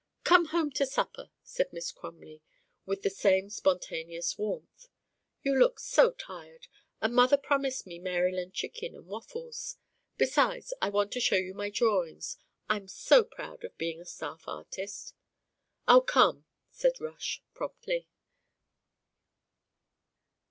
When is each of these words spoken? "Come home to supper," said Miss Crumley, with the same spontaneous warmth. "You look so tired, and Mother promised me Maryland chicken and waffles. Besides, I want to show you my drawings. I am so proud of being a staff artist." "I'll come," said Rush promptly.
"Come 0.23 0.45
home 0.45 0.71
to 0.71 0.87
supper," 0.87 1.29
said 1.43 1.71
Miss 1.71 1.91
Crumley, 1.91 2.41
with 2.87 3.03
the 3.03 3.09
same 3.11 3.51
spontaneous 3.51 4.35
warmth. 4.35 4.87
"You 5.43 5.53
look 5.55 5.79
so 5.79 6.09
tired, 6.13 6.65
and 6.99 7.13
Mother 7.13 7.37
promised 7.37 7.85
me 7.85 7.99
Maryland 7.99 8.51
chicken 8.51 8.95
and 8.95 9.05
waffles. 9.05 9.77
Besides, 10.17 10.73
I 10.81 10.89
want 10.89 11.11
to 11.11 11.19
show 11.19 11.35
you 11.35 11.53
my 11.53 11.69
drawings. 11.69 12.37
I 12.67 12.77
am 12.77 12.87
so 12.87 13.23
proud 13.23 13.63
of 13.63 13.77
being 13.77 14.01
a 14.01 14.05
staff 14.05 14.45
artist." 14.47 15.13
"I'll 15.87 16.01
come," 16.01 16.45
said 16.71 16.99
Rush 16.99 17.43
promptly. 17.53 18.07